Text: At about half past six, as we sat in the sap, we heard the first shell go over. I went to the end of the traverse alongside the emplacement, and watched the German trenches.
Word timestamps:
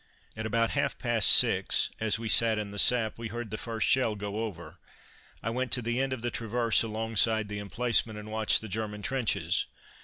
At 0.35 0.47
about 0.47 0.71
half 0.71 0.97
past 0.97 1.29
six, 1.29 1.91
as 1.99 2.17
we 2.17 2.27
sat 2.27 2.57
in 2.57 2.71
the 2.71 2.79
sap, 2.79 3.19
we 3.19 3.27
heard 3.27 3.51
the 3.51 3.55
first 3.59 3.87
shell 3.87 4.15
go 4.15 4.39
over. 4.45 4.79
I 5.43 5.51
went 5.51 5.71
to 5.73 5.81
the 5.83 6.01
end 6.01 6.11
of 6.11 6.23
the 6.23 6.31
traverse 6.31 6.81
alongside 6.81 7.49
the 7.49 7.59
emplacement, 7.59 8.17
and 8.17 8.31
watched 8.31 8.61
the 8.61 8.67
German 8.67 9.03
trenches. 9.03 9.67